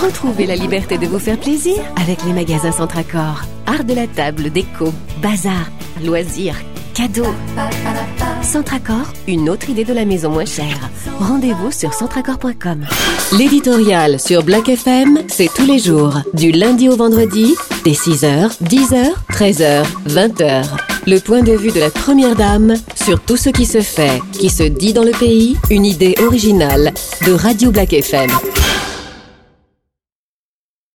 [0.00, 3.42] Retrouvez la liberté de vous faire plaisir avec les magasins Centracor.
[3.66, 5.70] Art de la table, déco, bazar,
[6.04, 6.56] loisirs,
[6.94, 7.34] cadeaux.
[8.42, 10.88] Centracor, une autre idée de la maison moins chère.
[11.18, 12.86] Rendez-vous sur centracor.com.
[13.36, 17.54] L'éditorial sur Black FM, c'est tous les jours, du lundi au vendredi,
[17.84, 20.64] dès 6h, 10h, 13h, 20h.
[21.08, 22.74] Le point de vue de la première dame
[23.06, 26.92] sur tout ce qui se fait, qui se dit dans le pays, une idée originale
[27.24, 28.55] de Radio Black FM.